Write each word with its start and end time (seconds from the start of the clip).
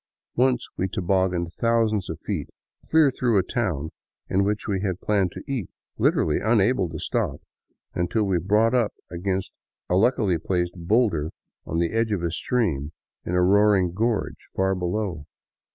Once 0.35 0.67
we 0.77 0.87
tobogganed 0.87 1.53
thousands 1.53 2.09
of 2.09 2.19
feet 2.21 2.49
clear 2.89 3.11
through 3.11 3.37
a 3.37 3.43
town 3.43 3.91
in 4.29 4.43
which 4.43 4.67
we 4.67 4.81
had 4.81 4.99
planned 4.99 5.31
to 5.31 5.43
eat, 5.47 5.69
literally 5.99 6.39
unable 6.39 6.89
to 6.89 6.97
stop 6.97 7.39
until 7.93 8.23
we 8.23 8.39
brought 8.39 8.73
up 8.73 8.95
against 9.11 9.51
a 9.91 9.95
luckily 9.95 10.39
placed 10.39 10.73
boulder 10.75 11.29
on 11.67 11.77
the 11.77 11.91
edge 11.91 12.11
of 12.11 12.23
a 12.23 12.31
stream 12.31 12.91
in 13.25 13.35
a 13.35 13.43
roaring 13.43 13.93
gorge 13.93 14.47
far 14.55 14.73
below. 14.73 15.27